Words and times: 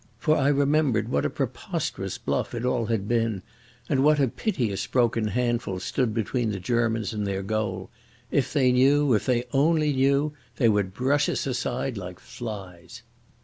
For 0.17 0.35
I 0.35 0.47
remembered 0.47 1.09
what 1.09 1.27
a 1.27 1.29
preposterous 1.29 2.17
bluff 2.17 2.55
it 2.55 2.65
all 2.65 2.87
had 2.87 3.07
been, 3.07 3.43
and 3.87 4.03
what 4.03 4.19
a 4.19 4.27
piteous 4.27 4.87
broken 4.87 5.27
handful 5.27 5.79
stood 5.79 6.11
between 6.11 6.49
the 6.49 6.59
Germans 6.59 7.13
and 7.13 7.27
their 7.27 7.43
goal. 7.43 7.91
If 8.31 8.51
they 8.51 8.71
knew, 8.71 9.13
if 9.13 9.27
they 9.27 9.43
only 9.53 9.93
knew, 9.93 10.33
they 10.55 10.69
would 10.69 10.95
brush 10.95 11.29
us 11.29 11.45
aside 11.45 11.99
like 11.99 12.17
flies. 12.19 13.03